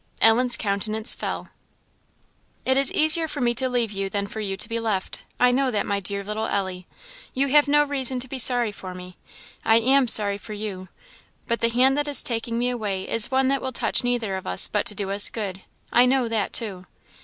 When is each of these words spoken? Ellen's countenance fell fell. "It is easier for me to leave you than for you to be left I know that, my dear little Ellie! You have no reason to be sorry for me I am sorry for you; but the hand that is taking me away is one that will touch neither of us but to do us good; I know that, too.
Ellen's 0.19 0.57
countenance 0.57 1.13
fell 1.13 1.43
fell. 1.43 1.51
"It 2.65 2.75
is 2.75 2.91
easier 2.91 3.27
for 3.27 3.39
me 3.39 3.53
to 3.53 3.69
leave 3.69 3.91
you 3.91 4.09
than 4.09 4.25
for 4.25 4.39
you 4.39 4.57
to 4.57 4.67
be 4.67 4.79
left 4.79 5.19
I 5.39 5.51
know 5.51 5.69
that, 5.69 5.85
my 5.85 5.99
dear 5.99 6.23
little 6.23 6.47
Ellie! 6.47 6.87
You 7.35 7.49
have 7.49 7.67
no 7.67 7.83
reason 7.83 8.19
to 8.21 8.27
be 8.27 8.39
sorry 8.39 8.71
for 8.71 8.95
me 8.95 9.17
I 9.63 9.75
am 9.75 10.07
sorry 10.07 10.39
for 10.39 10.53
you; 10.53 10.89
but 11.45 11.59
the 11.59 11.69
hand 11.69 11.95
that 11.99 12.07
is 12.07 12.23
taking 12.23 12.57
me 12.57 12.71
away 12.71 13.07
is 13.07 13.29
one 13.29 13.47
that 13.49 13.61
will 13.61 13.71
touch 13.73 14.03
neither 14.03 14.37
of 14.37 14.47
us 14.47 14.67
but 14.67 14.87
to 14.87 14.95
do 14.95 15.11
us 15.11 15.29
good; 15.29 15.61
I 15.93 16.07
know 16.07 16.27
that, 16.27 16.51
too. 16.51 16.87